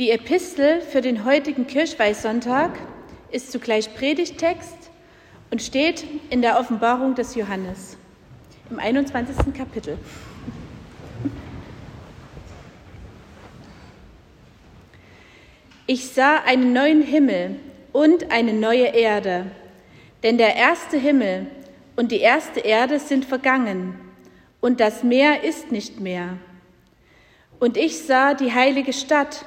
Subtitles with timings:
[0.00, 2.72] Die Epistel für den heutigen Kirchweihsonntag
[3.30, 4.90] ist zugleich Predigtext
[5.52, 7.96] und steht in der Offenbarung des Johannes
[8.70, 9.54] im 21.
[9.56, 9.96] Kapitel.
[15.86, 17.60] Ich sah einen neuen Himmel
[17.92, 19.46] und eine neue Erde,
[20.24, 21.46] denn der erste Himmel
[21.94, 23.96] und die erste Erde sind vergangen
[24.60, 26.38] und das Meer ist nicht mehr.
[27.60, 29.46] Und ich sah die heilige Stadt,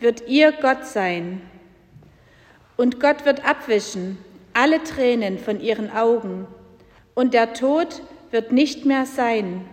[0.00, 1.40] wird ihr Gott sein.
[2.76, 4.18] Und Gott wird abwischen
[4.52, 6.46] alle Tränen von ihren Augen,
[7.14, 9.66] und der Tod wird nicht mehr sein,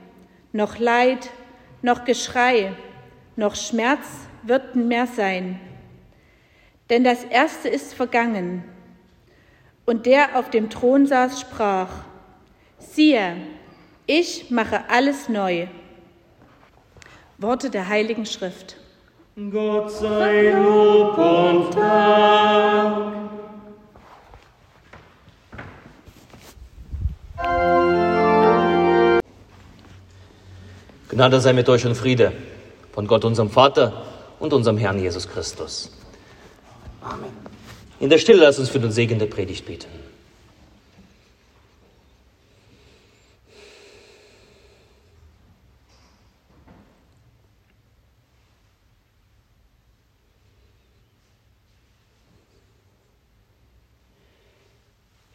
[0.54, 1.30] noch Leid,
[1.82, 2.74] noch Geschrei,
[3.36, 4.06] noch Schmerz
[4.44, 5.60] wird mehr sein.
[6.90, 8.64] Denn das Erste ist vergangen.
[9.86, 11.90] Und der auf dem Thron saß, sprach,
[12.78, 13.36] siehe,
[14.06, 15.68] ich mache alles neu.
[17.38, 18.78] Worte der Heiligen Schrift.
[19.36, 23.14] Gott sei Lob und Dank.
[31.10, 32.32] Gnade sei mit euch und Friede
[32.92, 34.06] von Gott, unserem Vater
[34.40, 35.90] und unserem Herrn Jesus Christus.
[37.02, 37.32] Amen.
[38.00, 40.13] In der Stille lass uns für den Segen der Predigt beten.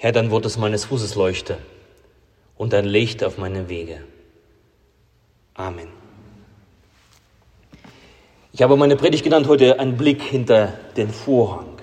[0.01, 1.59] Herr, dein Wort des meines Fußes leuchte
[2.57, 4.05] und dein Licht auf meinem Wege.
[5.55, 5.89] Amen.
[8.53, 11.81] Ich habe meine Predigt genannt heute ein Blick hinter den Vorhang.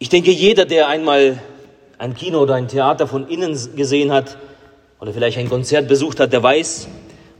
[0.00, 1.40] Ich denke, jeder, der einmal
[1.98, 4.38] ein Kino oder ein Theater von innen gesehen hat
[4.98, 6.88] oder vielleicht ein Konzert besucht hat, der weiß,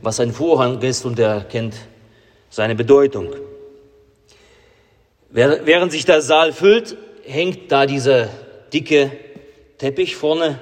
[0.01, 1.75] was ein Vorhang ist und er kennt
[2.49, 3.27] seine Bedeutung.
[5.31, 6.97] Während sich der Saal füllt,
[7.29, 8.29] hängt da dieser
[8.73, 9.11] dicke
[9.77, 10.59] Teppich vorne.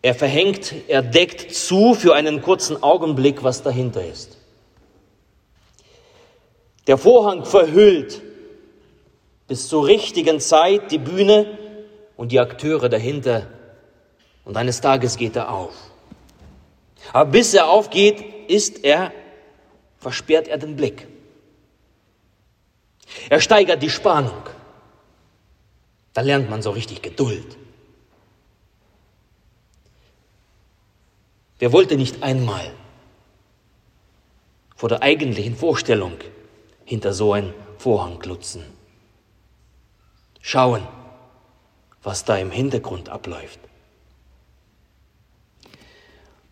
[0.00, 4.38] Er verhängt, er deckt zu für einen kurzen Augenblick, was dahinter ist.
[6.86, 8.20] Der Vorhang verhüllt
[9.46, 11.58] bis zur richtigen Zeit die Bühne
[12.16, 13.46] und die Akteure dahinter.
[14.44, 15.74] Und eines Tages geht er auf.
[17.12, 19.12] Aber bis er aufgeht, ist er,
[19.98, 21.06] versperrt er den Blick.
[23.28, 24.42] Er steigert die Spannung.
[26.12, 27.56] Da lernt man so richtig Geduld.
[31.58, 32.72] Wer wollte nicht einmal
[34.76, 36.14] vor der eigentlichen Vorstellung
[36.84, 38.64] hinter so einen Vorhang klutzen?
[40.40, 40.86] Schauen,
[42.02, 43.60] was da im Hintergrund abläuft.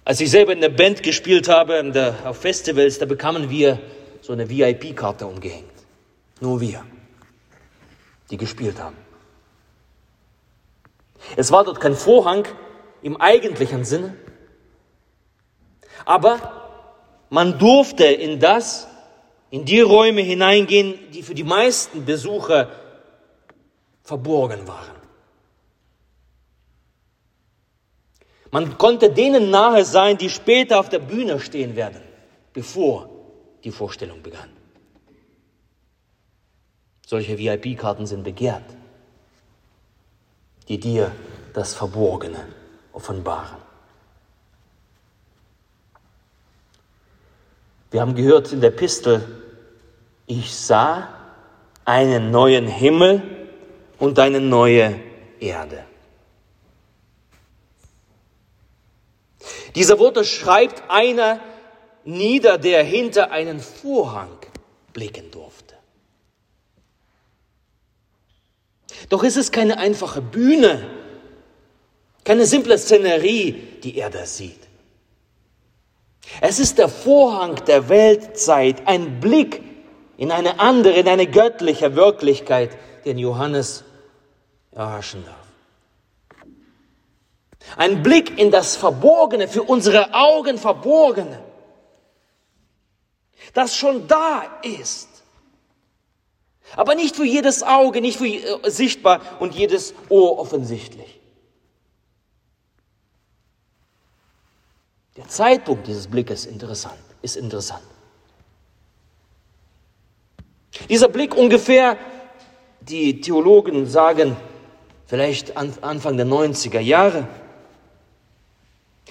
[0.05, 3.81] Als ich selber in der Band gespielt habe, auf Festivals, da bekamen wir
[4.23, 5.70] so eine VIP-Karte umgehängt.
[6.41, 6.85] Nur wir,
[8.31, 8.97] die gespielt haben.
[11.37, 12.47] Es war dort kein Vorhang
[13.03, 14.17] im eigentlichen Sinne,
[16.05, 16.39] aber
[17.29, 18.89] man durfte in das,
[19.51, 22.71] in die Räume hineingehen, die für die meisten Besucher
[24.03, 24.97] verborgen waren.
[28.51, 32.03] Man konnte denen nahe sein, die später auf der Bühne stehen werden,
[32.53, 33.09] bevor
[33.63, 34.51] die Vorstellung begann.
[37.11, 38.63] Solche VIP-Karten sind begehrt,
[40.69, 41.11] die dir
[41.53, 42.47] das Verborgene
[42.93, 43.57] offenbaren.
[47.91, 49.27] Wir haben gehört in der Pistel,
[50.29, 51.09] ich sah
[51.85, 53.49] einen neuen Himmel
[53.99, 55.01] und eine neue
[55.41, 55.85] Erde.
[59.75, 61.41] Diese Worte schreibt einer
[62.05, 64.39] nieder, der hinter einen Vorhang
[64.93, 65.60] blicken durfte.
[69.11, 70.89] Doch ist es keine einfache Bühne,
[72.25, 73.53] keine simple Szenerie,
[73.83, 74.61] die er da sieht.
[76.41, 79.63] Es ist der Vorhang der Weltzeit, ein Blick
[80.17, 82.71] in eine andere, in eine göttliche Wirklichkeit,
[83.05, 83.83] den Johannes
[84.71, 86.47] erhaschen darf.
[87.77, 91.43] Ein Blick in das Verborgene, für unsere Augen Verborgene.
[93.55, 95.10] das schon da ist.
[96.77, 101.21] Aber nicht für jedes Auge, nicht für äh, sichtbar und jedes Ohr offensichtlich.
[105.17, 107.83] Der Zeitpunkt dieses Blickes interessant, ist interessant.
[110.89, 111.99] Dieser Blick ungefähr,
[112.81, 114.37] die Theologen sagen,
[115.07, 117.29] vielleicht Anfang der 90er Jahre.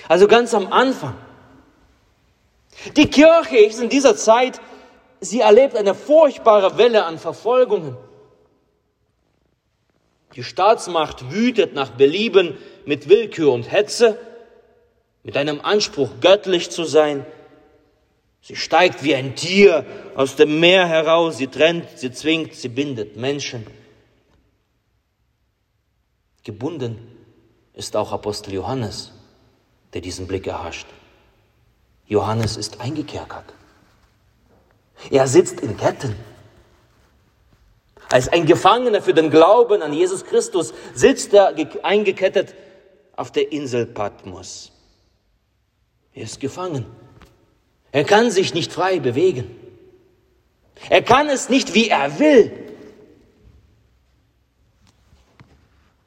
[0.07, 1.15] Also ganz am Anfang.
[2.95, 4.61] Die Kirche ist in dieser Zeit,
[5.19, 7.97] sie erlebt eine furchtbare Welle an Verfolgungen.
[10.35, 14.17] Die Staatsmacht wütet nach Belieben mit Willkür und Hetze,
[15.23, 17.25] mit einem Anspruch, göttlich zu sein.
[18.41, 19.85] Sie steigt wie ein Tier
[20.15, 23.67] aus dem Meer heraus, sie trennt, sie zwingt, sie bindet Menschen.
[26.43, 26.97] Gebunden
[27.73, 29.11] ist auch Apostel Johannes,
[29.93, 30.87] der diesen Blick erhascht.
[32.07, 33.53] Johannes ist eingekerkert.
[35.09, 36.15] Er sitzt in Ketten.
[38.11, 41.53] Als ein Gefangener für den Glauben an Jesus Christus sitzt er
[41.83, 42.55] eingekettet
[43.15, 44.71] auf der Insel Patmos.
[46.13, 46.85] Er ist gefangen.
[47.91, 49.55] Er kann sich nicht frei bewegen.
[50.89, 52.51] Er kann es nicht, wie er will.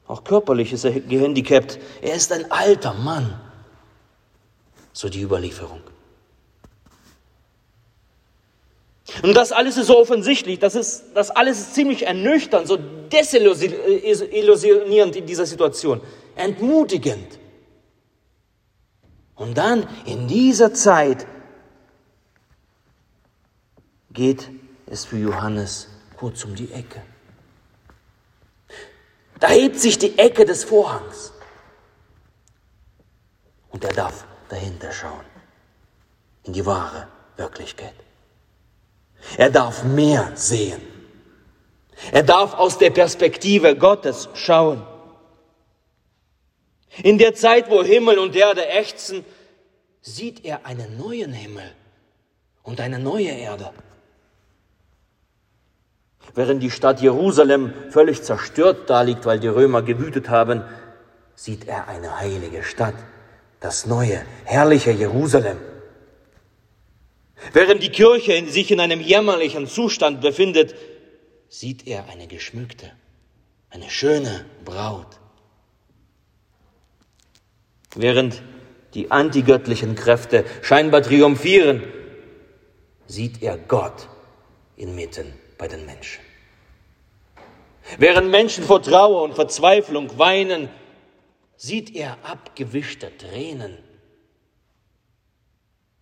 [0.07, 1.79] Auch körperlich ist er gehandicapt.
[2.01, 3.39] Er ist ein alter Mann.
[4.91, 5.81] So die Überlieferung.
[9.21, 15.15] Und das alles ist so offensichtlich, das, ist, das alles ist ziemlich ernüchternd, so desillusionierend
[15.15, 16.01] in dieser Situation,
[16.35, 17.39] entmutigend.
[19.35, 21.25] Und dann in dieser Zeit
[24.11, 24.49] geht
[24.87, 25.87] es für Johannes
[26.17, 27.01] kurz um die Ecke.
[29.39, 31.33] Da hebt sich die Ecke des Vorhangs.
[33.71, 35.25] Und er darf dahinter schauen,
[36.43, 37.95] in die wahre Wirklichkeit.
[39.37, 40.81] Er darf mehr sehen.
[42.11, 44.85] Er darf aus der Perspektive Gottes schauen.
[47.01, 49.25] In der Zeit, wo Himmel und Erde ächzen,
[50.01, 51.71] sieht er einen neuen Himmel
[52.61, 53.71] und eine neue Erde.
[56.35, 60.63] Während die Stadt Jerusalem völlig zerstört daliegt, weil die Römer gewütet haben,
[61.35, 62.95] sieht er eine heilige Stadt,
[63.59, 65.57] das neue, herrliche Jerusalem.
[67.51, 70.75] Während die Kirche sich in einem jämmerlichen Zustand befindet,
[71.49, 72.91] sieht er eine geschmückte,
[73.69, 75.19] eine schöne Braut.
[77.95, 78.41] Während
[78.93, 81.83] die antigöttlichen Kräfte scheinbar triumphieren,
[83.07, 84.07] sieht er Gott
[84.77, 86.21] inmitten bei den Menschen.
[87.97, 90.69] Während Menschen vor Trauer und Verzweiflung weinen,
[91.57, 93.77] sieht er abgewischte Tränen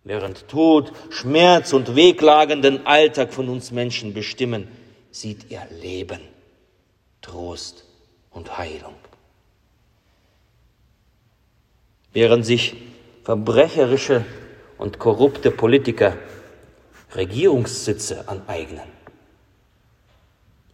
[0.04, 4.66] Während Tod, Schmerz und wehklagenden Alltag von uns Menschen bestimmen,
[5.12, 6.20] sieht er Leben,
[7.20, 7.84] Trost
[8.30, 8.94] und Heilung.
[12.12, 12.74] Während sich
[13.22, 14.24] verbrecherische
[14.76, 16.16] und korrupte Politiker
[17.14, 18.88] Regierungssitze aneignen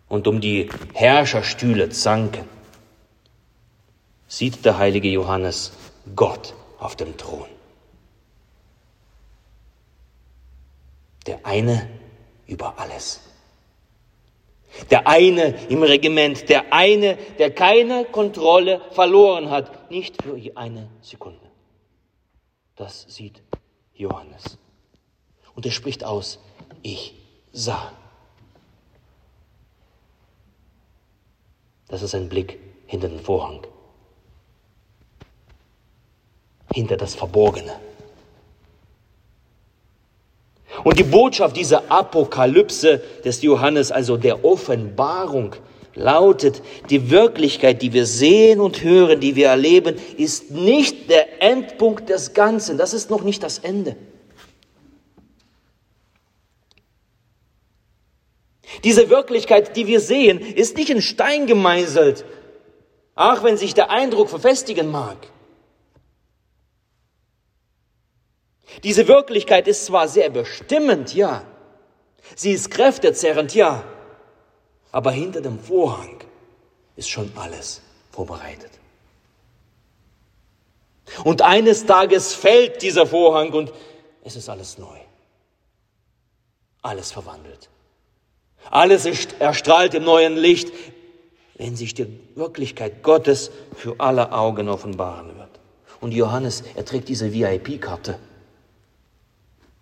[0.09, 2.45] und um die Herrscherstühle zanken,
[4.27, 5.73] sieht der heilige Johannes
[6.17, 7.58] Gott auf dem Thron.
[11.29, 11.87] Der eine
[12.47, 13.21] über alles.
[14.91, 21.45] Der eine im Regiment, der eine, der keine Kontrolle verloren hat, nicht für eine Sekunde.
[22.77, 23.43] Das sieht
[23.93, 24.57] Johannes.
[25.55, 26.39] Und er spricht aus,
[26.81, 27.15] ich
[27.53, 27.93] sah.
[31.89, 33.67] Das ist ein Blick hinter den Vorhang,
[36.73, 37.79] hinter das Verborgene.
[40.85, 45.57] Und die Botschaft dieser Apokalypse des Johannes, also der Offenbarung,
[45.95, 52.09] lautet, die Wirklichkeit, die wir sehen und hören, die wir erleben, ist nicht der Endpunkt
[52.09, 52.79] des Ganzen.
[52.79, 53.97] Das ist noch nicht das Ende.
[58.85, 62.25] Diese Wirklichkeit, die wir sehen, ist nicht in Stein gemeißelt,
[63.15, 65.17] auch wenn sich der Eindruck verfestigen mag.
[68.83, 71.45] Diese Wirklichkeit ist zwar sehr bestimmend, ja.
[72.37, 73.85] Sie ist kräftezerrend, ja.
[74.93, 76.19] Aber hinter dem Vorhang
[76.97, 78.71] ist schon alles vorbereitet.
[81.25, 83.73] Und eines Tages fällt dieser Vorhang und
[84.25, 84.99] es ist alles neu.
[86.83, 87.69] Alles verwandelt.
[88.71, 89.07] Alles
[89.39, 90.73] erstrahlt im neuen Licht,
[91.55, 95.49] wenn sich die Wirklichkeit Gottes für alle Augen offenbaren wird.
[96.01, 98.19] Und Johannes, er trägt diese VIP-Karte.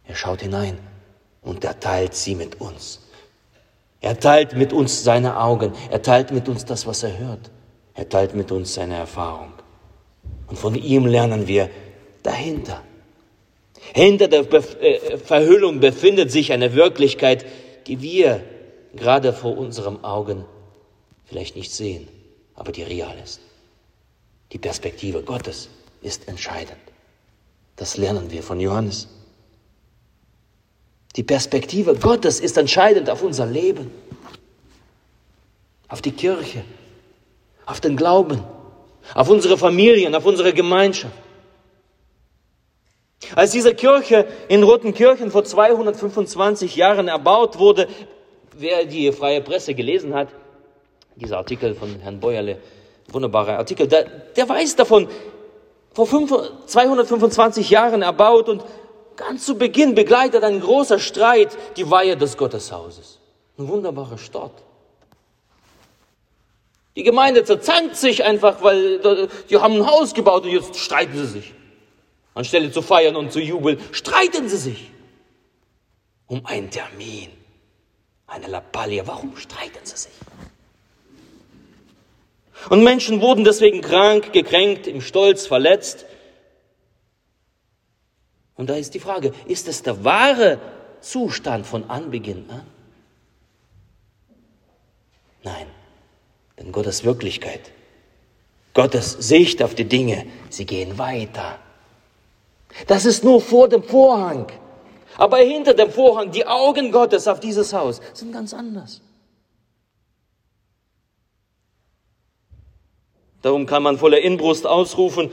[0.09, 0.79] Er schaut hinein
[1.43, 3.01] und er teilt sie mit uns.
[4.01, 7.51] Er teilt mit uns seine Augen, er teilt mit uns das, was er hört,
[7.95, 9.53] er teilt mit uns seine Erfahrung.
[10.49, 11.71] Und von ihm lernen wir
[12.23, 12.83] dahinter.
[13.95, 17.47] Hinter der äh, Verhüllung befindet sich eine Wirklichkeit,
[17.87, 18.43] die wir
[18.95, 20.45] gerade vor unseren Augen
[21.25, 22.09] vielleicht nicht sehen,
[22.55, 23.41] aber die real ist.
[24.53, 25.69] Die Perspektive Gottes
[26.03, 26.79] ist entscheidend.
[27.77, 29.09] Das lernen wir von Johannes.
[31.17, 33.91] Die Perspektive Gottes ist entscheidend auf unser Leben,
[35.89, 36.63] auf die Kirche,
[37.65, 38.43] auf den Glauben,
[39.15, 41.15] auf unsere Familien, auf unsere Gemeinschaft.
[43.35, 47.89] Als diese Kirche in Rotenkirchen vor 225 Jahren erbaut wurde,
[48.59, 50.29] wer die freie Presse gelesen hat,
[51.17, 52.59] dieser Artikel von Herrn Bäuerle,
[53.11, 55.09] wunderbarer Artikel, der, der weiß davon,
[55.95, 56.07] vor
[56.67, 58.63] 225 Jahren erbaut und
[59.17, 63.19] ganz zu Beginn begleitet ein großer Streit die Weihe des Gotteshauses.
[63.59, 64.63] Ein wunderbarer Start.
[66.97, 71.27] Die Gemeinde zerzankt sich einfach, weil die haben ein Haus gebaut und jetzt streiten sie
[71.27, 71.55] sich.
[72.35, 74.91] Anstelle zu feiern und zu jubeln, streiten sie sich
[76.27, 77.31] um einen Termin,
[78.27, 79.07] eine Lappalie.
[79.07, 80.13] Warum streiten sie sich?
[82.69, 86.05] Und Menschen wurden deswegen krank, gekränkt, im Stolz verletzt.
[88.57, 90.59] Und da ist die Frage, ist es der wahre
[91.01, 92.67] Zustand von Anbeginn an?
[95.43, 95.67] Nein,
[96.59, 97.71] denn Gottes Wirklichkeit,
[98.75, 101.59] Gottes Sicht auf die Dinge, sie gehen weiter.
[102.87, 104.47] Das ist nur vor dem Vorhang.
[105.19, 109.01] Aber hinter dem Vorhang, die Augen Gottes auf dieses Haus sind ganz anders.
[113.43, 115.31] Darum kann man voller Inbrust ausrufen,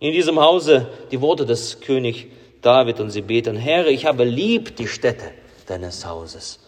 [0.00, 2.28] in diesem Hause die Worte des König
[2.62, 5.32] David und sie beten, Herr, ich habe lieb die Stätte
[5.66, 6.60] deines Hauses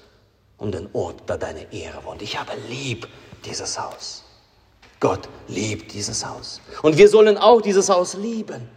[0.58, 2.20] und den Ort, da deine Ehre wohnt.
[2.20, 3.08] Ich habe lieb
[3.44, 4.24] dieses Haus.
[5.00, 6.60] Gott liebt dieses Haus.
[6.82, 8.68] Und wir sollen auch dieses Haus lieben.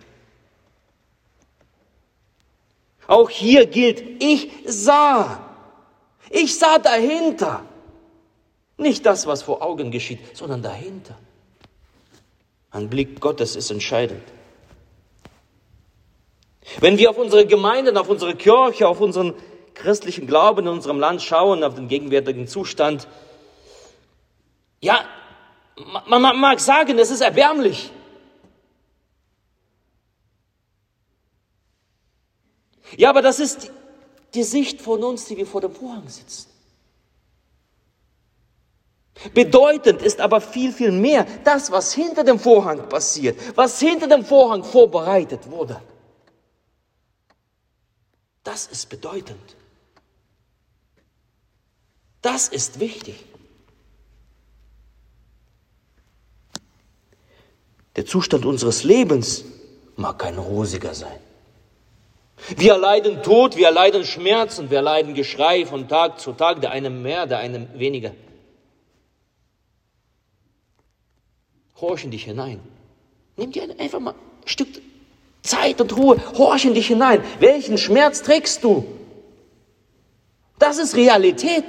[3.08, 5.40] Auch hier gilt, ich sah.
[6.30, 7.64] Ich sah dahinter.
[8.78, 11.18] Nicht das, was vor Augen geschieht, sondern dahinter.
[12.70, 14.22] Ein Blick Gottes ist entscheidend.
[16.80, 19.34] Wenn wir auf unsere Gemeinden, auf unsere Kirche, auf unseren
[19.74, 23.08] christlichen Glauben in unserem Land schauen, auf den gegenwärtigen Zustand,
[24.80, 25.06] ja,
[26.08, 27.92] man mag sagen, es ist erbärmlich.
[32.96, 33.72] Ja, aber das ist
[34.34, 36.50] die Sicht von uns, die wir vor dem Vorhang sitzen.
[39.34, 44.24] Bedeutend ist aber viel, viel mehr das, was hinter dem Vorhang passiert, was hinter dem
[44.24, 45.82] Vorhang vorbereitet wurde.
[48.48, 49.58] Das ist bedeutend.
[52.22, 53.26] Das ist wichtig.
[57.98, 59.44] Der Zustand unseres Lebens
[59.98, 61.20] mag kein rosiger sein.
[62.56, 66.72] Wir erleiden Tod, wir erleiden Schmerz und wir erleiden Geschrei von Tag zu Tag, der
[66.72, 68.14] eine mehr, der eine weniger.
[71.82, 72.62] Horch in dich hinein.
[73.36, 74.87] Nimm dir einfach mal ein Stück
[75.48, 77.24] Zeit und Ruhe, horch in dich hinein.
[77.40, 78.86] Welchen Schmerz trägst du?
[80.60, 81.66] Das ist Realität.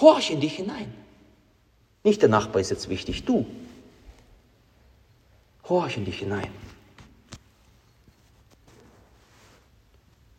[0.00, 0.92] Horch in dich hinein.
[2.02, 3.46] Nicht der Nachbar ist jetzt wichtig, du.
[5.68, 6.50] Horch in dich hinein.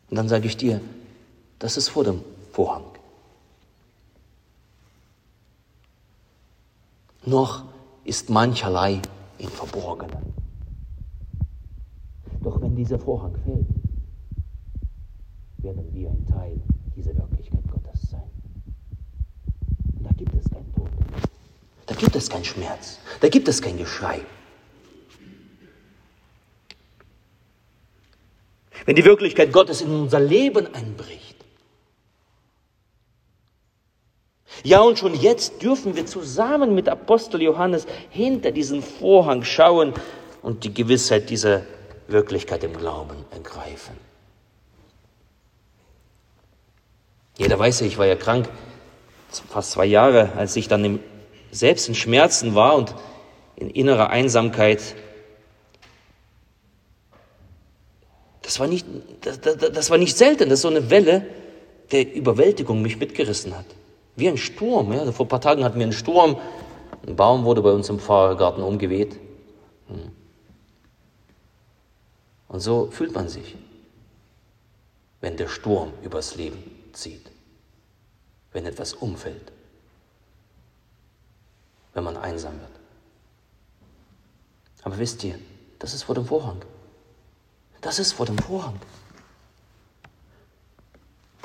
[0.10, 0.82] Und dann sage ich dir,
[1.60, 2.84] das ist vor dem Vorhang.
[7.24, 7.64] Noch
[8.04, 9.00] ist mancherlei
[9.38, 10.41] im Verborgenen.
[12.42, 13.68] Doch wenn dieser Vorhang fällt,
[15.58, 16.60] werden wir ein Teil
[16.96, 18.30] dieser Wirklichkeit Gottes sein.
[19.98, 20.90] Und da gibt es keinen Tod.
[21.86, 23.00] Da gibt es keinen Schmerz.
[23.20, 24.22] Da gibt es kein Geschrei.
[28.86, 31.36] Wenn die Wirklichkeit Gottes in unser Leben einbricht.
[34.64, 39.94] Ja, und schon jetzt dürfen wir zusammen mit Apostel Johannes hinter diesen Vorhang schauen
[40.42, 41.64] und die Gewissheit dieser
[42.12, 43.96] Wirklichkeit im Glauben ergreifen.
[47.38, 48.50] Jeder weiß ja, ich war ja krank,
[49.50, 51.00] fast zwei Jahre, als ich dann
[51.52, 52.94] selbst in Schmerzen war und
[53.56, 54.96] in innerer Einsamkeit
[58.52, 58.86] Das war nicht,
[59.22, 61.26] das, das, war nicht selten, das ist so eine Welle
[61.92, 63.66] der Überwältigung mich mitgerissen hat.
[64.18, 64.92] Wie ein Sturm.
[64.92, 65.10] Ja.
[65.14, 66.38] Vor ein paar Tagen hatten wir einen Sturm.
[67.08, 69.18] Ein Baum wurde bei uns im Pfarrgarten umgeweht.
[69.88, 70.12] Hm.
[72.52, 73.56] Und so fühlt man sich.
[75.22, 77.30] wenn der Sturm übers Leben zieht,
[78.52, 79.52] wenn etwas umfällt,
[81.94, 82.72] wenn man einsam wird.
[84.82, 85.38] Aber wisst ihr,
[85.78, 86.60] das ist vor dem Vorhang.
[87.82, 88.80] Das ist vor dem Vorhang.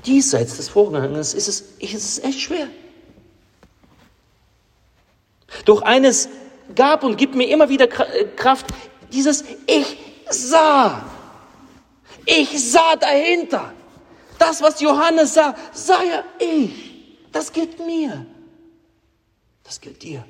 [0.07, 2.69] Diesseits des Vorhanges ist es, ist es echt schwer.
[5.67, 6.31] Doch eines
[6.75, 8.67] gab und gibt mir immer wieder äh, Kraft,
[9.13, 9.99] dieses Ich
[10.30, 11.04] sah.
[12.25, 13.73] Ich sah dahinter.
[14.38, 17.18] Das, was Johannes sah, sah ja ich.
[17.33, 18.26] Das gilt mir.
[19.62, 20.25] Das gilt dir.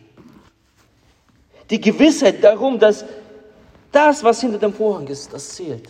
[1.70, 3.04] Die Gewissheit darum, dass
[3.90, 5.88] das, was hinter dem Vorhang ist, das zählt.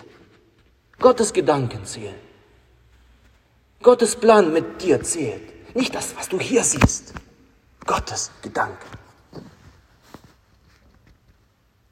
[0.99, 2.15] Gottes Gedanken zählen.
[3.83, 5.75] Gottes Plan mit dir zählt.
[5.75, 7.13] Nicht das, was du hier siehst.
[7.85, 9.06] Gottes Gedanken.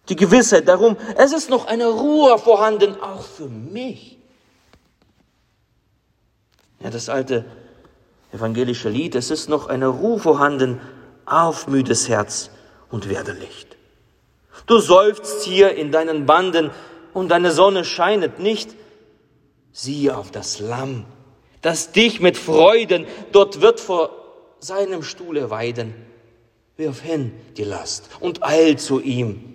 [0.09, 4.19] Die Gewissheit darum, es ist noch eine Ruhe vorhanden, auch für mich.
[6.81, 7.47] Ja, das alte
[8.33, 10.81] evangelische Lied, es ist noch eine Ruhe vorhanden,
[11.25, 12.51] auf müdes Herz
[12.91, 13.77] und werde Licht.
[14.67, 16.71] Du seufzt hier in deinen Banden
[17.15, 18.75] und deine Sonne scheinet nicht.
[19.73, 21.07] Siehe auf das Lamm,
[21.63, 24.11] das dich mit Freuden dort wird vor
[24.59, 25.95] seinem Stuhle weiden.
[26.77, 29.54] Wirf hin die Last und eil zu ihm.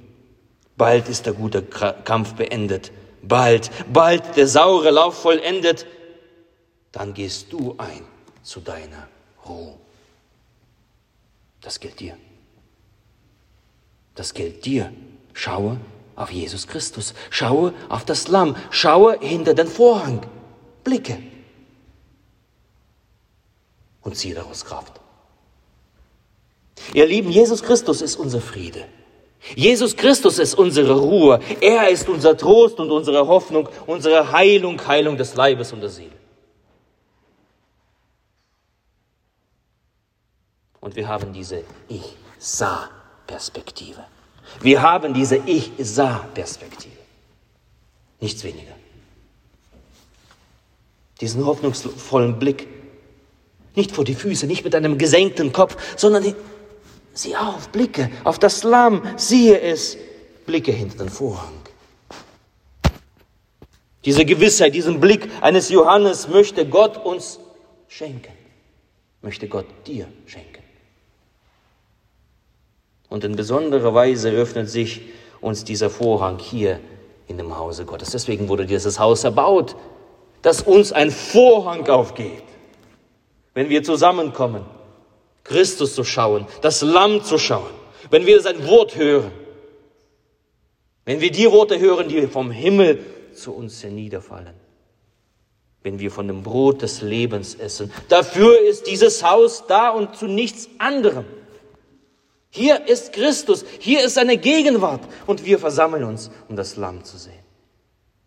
[0.79, 2.93] Bald ist der gute Kampf beendet.
[3.21, 5.85] Bald, bald der saure Lauf vollendet.
[6.93, 8.05] Dann gehst du ein
[8.43, 9.09] zu deiner
[9.45, 9.75] Ruhe.
[11.59, 12.15] Das gilt dir.
[14.15, 14.93] Das gilt dir.
[15.33, 15.81] Schaue
[16.15, 17.13] auf Jesus Christus.
[17.29, 18.55] Schaue auf das Lamm.
[18.71, 20.25] Schaue hinter den Vorhang.
[20.85, 21.21] Blicke.
[23.99, 25.01] Und ziehe daraus Kraft.
[26.93, 28.85] Ihr Lieben, Jesus Christus ist unser Friede.
[29.55, 31.39] Jesus Christus ist unsere Ruhe.
[31.61, 36.11] Er ist unser Trost und unsere Hoffnung, unsere Heilung, Heilung des Leibes und der Seele.
[40.81, 44.03] Und wir haben diese Ich-Sah-Perspektive.
[44.61, 46.97] Wir haben diese Ich-Sah-Perspektive.
[48.19, 48.73] Nichts weniger.
[51.21, 52.67] Diesen hoffnungsvollen Blick.
[53.75, 56.33] Nicht vor die Füße, nicht mit einem gesenkten Kopf, sondern
[57.21, 59.97] sieh auf, blicke auf das Lamm, siehe es,
[60.45, 61.53] blicke hinter den Vorhang.
[64.05, 67.39] Diese Gewissheit, diesen Blick eines Johannes möchte Gott uns
[67.87, 68.31] schenken,
[69.21, 70.63] möchte Gott dir schenken.
[73.09, 75.01] Und in besonderer Weise öffnet sich
[75.41, 76.79] uns dieser Vorhang hier
[77.27, 78.11] in dem Hause Gottes.
[78.11, 79.75] Deswegen wurde dieses Haus erbaut,
[80.41, 82.43] dass uns ein Vorhang aufgeht,
[83.53, 84.63] wenn wir zusammenkommen,
[85.43, 87.71] Christus zu schauen, das Lamm zu schauen,
[88.09, 89.31] wenn wir sein Wort hören,
[91.05, 94.53] wenn wir die Worte hören, die vom Himmel zu uns herniederfallen,
[95.81, 97.91] wenn wir von dem Brot des Lebens essen.
[98.09, 101.25] Dafür ist dieses Haus da und zu nichts anderem.
[102.51, 107.17] Hier ist Christus, hier ist seine Gegenwart und wir versammeln uns, um das Lamm zu
[107.17, 107.33] sehen,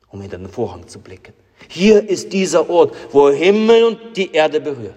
[0.09, 1.35] um hinter den Vorhang zu blicken.
[1.69, 4.97] Hier ist dieser Ort, wo Himmel und die Erde berührt.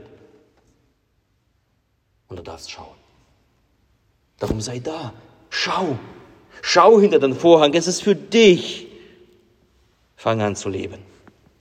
[2.28, 2.96] Und du darfst schauen.
[4.40, 5.14] Darum sei da,
[5.50, 5.98] schau,
[6.62, 8.88] schau hinter den Vorhang, es ist für dich.
[10.18, 11.00] Fang an zu leben,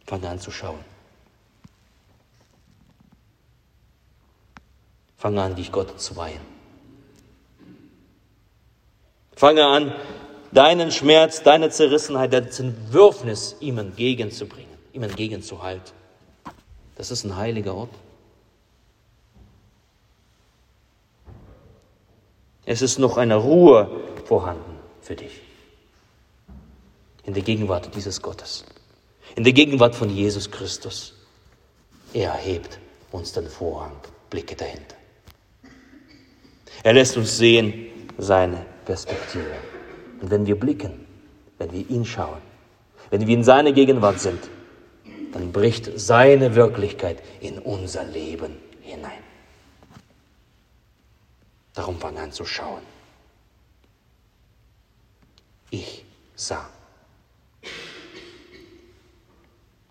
[0.07, 0.85] fang an zu schauen.
[5.16, 6.40] Fang an, dich Gott zu weihen.
[9.37, 9.94] Fange an,
[10.53, 15.92] deinen Schmerz, deine Zerrissenheit, deine Zerwürfnis ihm entgegenzubringen, ihm entgegenzuhalten.
[16.96, 17.90] Das ist ein heiliger Ort.
[22.66, 23.90] Es ist noch eine Ruhe
[24.24, 25.40] vorhanden für dich.
[27.24, 28.64] In der Gegenwart dieses Gottes.
[29.37, 31.14] In der Gegenwart von Jesus Christus.
[32.12, 32.79] Er hebt
[33.12, 33.92] uns den Vorhang,
[34.31, 34.96] blicke dahinter.
[36.83, 37.87] Er lässt uns sehen
[38.18, 39.55] seine Perspektive.
[40.20, 41.07] Und wenn wir blicken,
[41.59, 42.42] wenn wir ihn schauen,
[43.11, 44.40] wenn wir in seine Gegenwart sind,
[45.33, 49.22] dann bricht seine Wirklichkeit in unser Leben hinein.
[51.75, 52.83] Darum an zu schauen.
[55.71, 56.05] Ich
[56.37, 56.69] sah.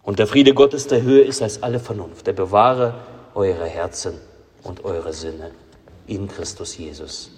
[0.01, 2.27] Und der Friede Gottes der Höhe ist als alle Vernunft.
[2.27, 2.93] Er bewahre
[3.35, 4.19] eure Herzen
[4.63, 5.51] und eure Sinne
[6.07, 7.31] in Christus Jesus.